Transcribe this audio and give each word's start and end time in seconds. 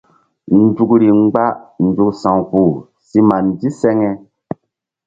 Nzukri 0.59 1.07
mgba 1.19 1.45
nzuk 1.85 2.11
sa̧wkpuh 2.21 2.73
si 3.07 3.19
ma 3.27 3.37
ndiseŋe. 3.45 4.09